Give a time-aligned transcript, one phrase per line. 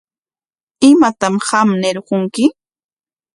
[0.91, 2.45] ¿Imatam qam ñirqunki?